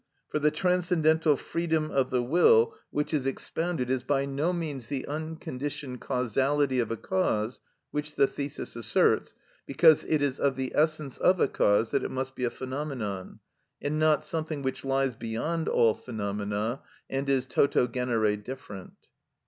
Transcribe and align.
For 0.29 0.39
the 0.39 0.49
transcendental 0.49 1.37
freedom 1.37 1.91
of 1.91 2.09
the 2.09 2.23
will 2.23 2.73
which 2.89 3.13
is 3.13 3.27
expounded 3.27 3.91
is 3.91 4.01
by 4.01 4.25
no 4.25 4.51
means 4.51 4.87
the 4.87 5.05
unconditioned 5.07 6.01
causality 6.01 6.79
of 6.79 6.89
a 6.89 6.97
cause, 6.97 7.61
which 7.91 8.15
the 8.15 8.25
thesis 8.25 8.75
asserts, 8.75 9.35
because 9.67 10.03
it 10.05 10.23
is 10.23 10.39
of 10.39 10.55
the 10.55 10.71
essence 10.73 11.19
of 11.19 11.39
a 11.39 11.47
cause 11.47 11.91
that 11.91 12.01
it 12.03 12.09
must 12.09 12.33
be 12.35 12.45
a 12.45 12.49
phenomenon, 12.49 13.41
and 13.79 13.99
not 13.99 14.25
something 14.25 14.63
which 14.63 14.83
lies 14.83 15.13
beyond 15.13 15.69
all 15.69 15.93
phenomena 15.93 16.81
and 17.07 17.29
is 17.29 17.45
toto 17.45 17.85
genere 17.85 18.35
different. 18.35 18.95